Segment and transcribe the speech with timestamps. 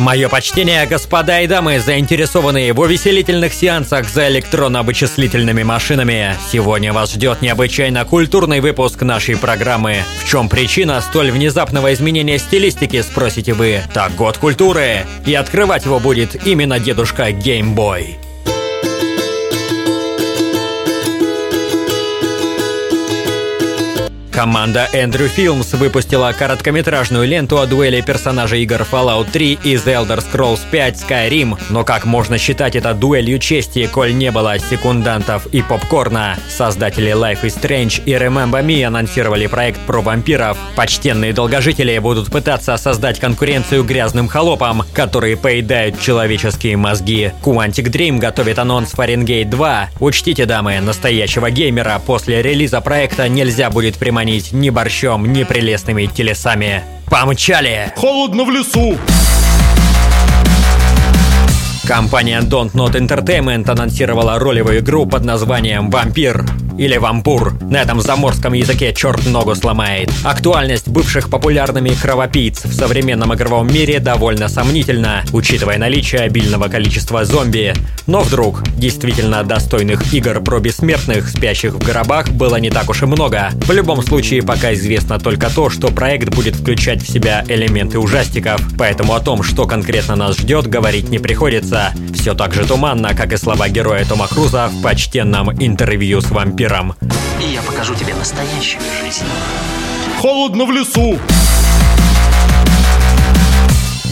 [0.00, 6.36] Мое почтение, господа и дамы, заинтересованные в увеселительных сеансах за электронно-вычислительными машинами.
[6.50, 9.98] Сегодня вас ждет необычайно культурный выпуск нашей программы.
[10.24, 13.82] В чем причина столь внезапного изменения стилистики, спросите вы?
[13.92, 15.04] Так, год культуры.
[15.26, 18.16] И открывать его будет именно дедушка Геймбой.
[24.40, 30.24] Команда Andrew Films выпустила короткометражную ленту о дуэли персонажей игр Fallout 3 и The Elder
[30.24, 31.58] Scrolls 5 Skyrim.
[31.68, 36.38] Но как можно считать это дуэлью чести, коль не было секундантов и попкорна?
[36.48, 40.56] Создатели Life is Strange и Remember Me анонсировали проект про вампиров.
[40.74, 47.30] Почтенные долгожители будут пытаться создать конкуренцию грязным холопам, которые поедают человеческие мозги.
[47.44, 49.90] Quantic Dream готовит анонс Fahrenheit 2.
[50.00, 56.06] Учтите, дамы, настоящего геймера после релиза проекта нельзя будет приманить кормить ни борщом, ни прелестными
[56.06, 56.84] телесами.
[57.06, 57.92] Помчали!
[57.96, 58.96] Холодно в лесу!
[61.86, 66.44] Компания Don't Not Entertainment анонсировала ролевую игру под названием «Вампир»
[66.80, 67.52] или «Вампур».
[67.60, 70.10] На этом заморском языке черт ногу сломает.
[70.24, 77.74] Актуальность бывших популярными кровопийц в современном игровом мире довольно сомнительна, учитывая наличие обильного количества зомби.
[78.06, 83.06] Но вдруг действительно достойных игр про бессмертных, спящих в гробах, было не так уж и
[83.06, 83.50] много.
[83.56, 88.58] В любом случае, пока известно только то, что проект будет включать в себя элементы ужастиков,
[88.78, 91.92] поэтому о том, что конкретно нас ждет, говорить не приходится.
[92.14, 96.69] Все так же туманно, как и слова героя Тома Круза в почтенном интервью с вампиром.
[97.40, 99.24] И я покажу тебе настоящую жизнь.
[100.20, 101.18] Холодно в лесу!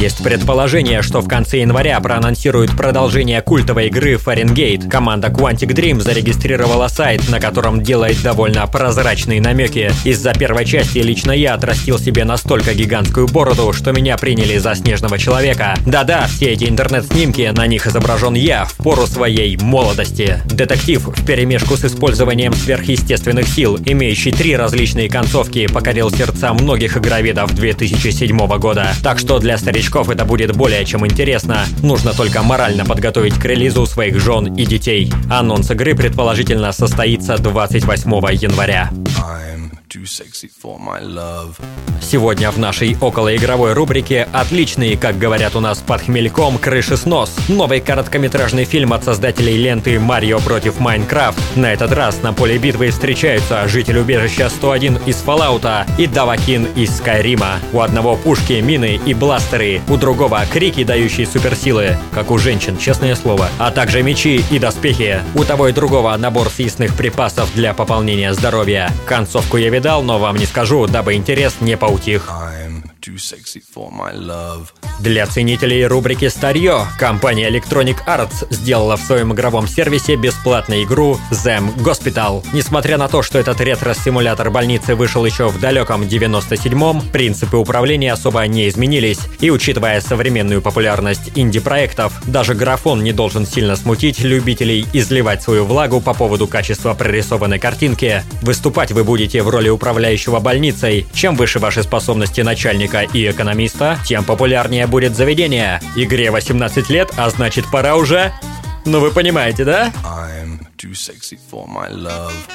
[0.00, 4.88] Есть предположение, что в конце января проанонсируют продолжение культовой игры Fahrenheit.
[4.88, 9.92] Команда Quantic Dream зарегистрировала сайт, на котором делает довольно прозрачные намеки.
[10.04, 15.18] Из-за первой части лично я отрастил себе настолько гигантскую бороду, что меня приняли за снежного
[15.18, 15.76] человека.
[15.84, 20.38] Да-да, все эти интернет-снимки, на них изображен я в пору своей молодости.
[20.46, 27.54] Детектив в перемешку с использованием сверхъестественных сил, имеющий три различные концовки, покорил сердца многих игроведов
[27.54, 28.94] 2007 года.
[29.02, 31.66] Так что для старичков новичков это будет более чем интересно.
[31.82, 35.12] Нужно только морально подготовить к релизу своих жен и детей.
[35.28, 38.90] Анонс игры предположительно состоится 28 января.
[42.00, 47.34] Сегодня в нашей околоигровой рубрике отличный, как говорят у нас под хмельком, крыши снос.
[47.48, 51.38] Новый короткометражный фильм от создателей ленты «Марио против Майнкрафт».
[51.56, 56.96] На этот раз на поле битвы встречаются житель убежища 101 из Фоллаута и Давакин из
[56.96, 57.58] Скайрима.
[57.72, 63.16] У одного пушки, мины и бластеры, у другого крики, дающие суперсилы, как у женщин, честное
[63.16, 65.20] слово, а также мечи и доспехи.
[65.34, 68.90] У того и другого набор съестных припасов для пополнения здоровья.
[69.06, 72.28] Концовку я видал, но вам не скажу, дабы интерес не поутих.
[75.00, 81.74] Для ценителей рубрики «Старье» компания Electronic Arts сделала в своем игровом сервисе бесплатную игру Them
[81.78, 82.44] Hospital.
[82.52, 88.46] Несмотря на то, что этот ретро-симулятор больницы вышел еще в далеком 97-м, принципы управления особо
[88.46, 89.20] не изменились.
[89.40, 96.02] И учитывая современную популярность инди-проектов, даже графон не должен сильно смутить любителей изливать свою влагу
[96.02, 98.22] по поводу качества прорисованной картинки.
[98.42, 101.06] Выступать вы будете в роли управляющего больницей.
[101.14, 105.80] Чем выше ваши способности начальника художника и экономиста, тем популярнее будет заведение.
[105.96, 108.32] Игре 18 лет, а значит пора уже...
[108.86, 109.92] Ну вы понимаете, да?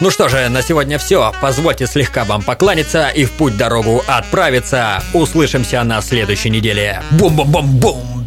[0.00, 1.32] Ну что же, на сегодня все.
[1.40, 5.02] Позвольте слегка вам покланяться и в путь дорогу отправиться.
[5.12, 7.02] Услышимся на следующей неделе.
[7.12, 8.24] Бум-бум-бум-бум!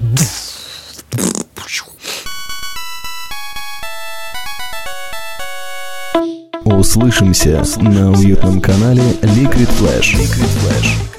[6.66, 10.16] Услышимся на уютном канале Liquid Flash.
[10.16, 11.15] Liquid Flash.